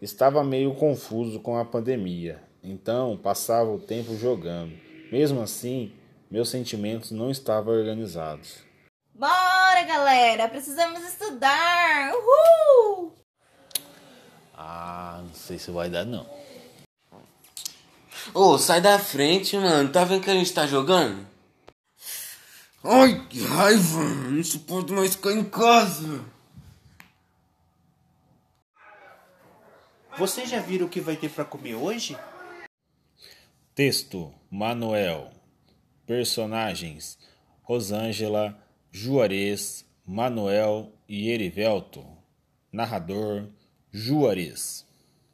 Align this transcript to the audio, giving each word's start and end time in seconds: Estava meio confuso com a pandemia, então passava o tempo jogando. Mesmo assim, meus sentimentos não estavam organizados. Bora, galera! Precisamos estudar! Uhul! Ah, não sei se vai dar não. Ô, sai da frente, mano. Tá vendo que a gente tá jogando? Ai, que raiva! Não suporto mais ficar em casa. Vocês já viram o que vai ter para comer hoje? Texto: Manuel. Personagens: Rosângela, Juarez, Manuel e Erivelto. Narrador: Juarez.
Estava 0.00 0.44
meio 0.44 0.74
confuso 0.74 1.40
com 1.40 1.58
a 1.58 1.64
pandemia, 1.64 2.40
então 2.62 3.16
passava 3.16 3.68
o 3.68 3.80
tempo 3.80 4.16
jogando. 4.16 4.72
Mesmo 5.10 5.40
assim, 5.40 5.92
meus 6.30 6.50
sentimentos 6.50 7.10
não 7.10 7.32
estavam 7.32 7.74
organizados. 7.74 8.58
Bora, 9.12 9.82
galera! 9.82 10.48
Precisamos 10.48 11.02
estudar! 11.02 12.12
Uhul! 12.14 13.12
Ah, 14.56 15.20
não 15.26 15.34
sei 15.34 15.58
se 15.58 15.72
vai 15.72 15.90
dar 15.90 16.04
não. 16.04 16.24
Ô, 18.32 18.56
sai 18.56 18.80
da 18.80 19.00
frente, 19.00 19.56
mano. 19.56 19.88
Tá 19.88 20.04
vendo 20.04 20.22
que 20.22 20.30
a 20.30 20.34
gente 20.34 20.52
tá 20.52 20.64
jogando? 20.64 21.26
Ai, 22.84 23.26
que 23.28 23.42
raiva! 23.42 24.04
Não 24.30 24.44
suporto 24.44 24.92
mais 24.92 25.16
ficar 25.16 25.32
em 25.32 25.42
casa. 25.42 26.24
Vocês 30.18 30.50
já 30.50 30.58
viram 30.58 30.86
o 30.86 30.88
que 30.88 31.00
vai 31.00 31.14
ter 31.14 31.30
para 31.30 31.44
comer 31.44 31.76
hoje? 31.76 32.16
Texto: 33.72 34.34
Manuel. 34.50 35.30
Personagens: 36.04 37.16
Rosângela, 37.62 38.60
Juarez, 38.90 39.86
Manuel 40.04 40.92
e 41.08 41.30
Erivelto. 41.30 42.04
Narrador: 42.72 43.48
Juarez. 43.92 44.84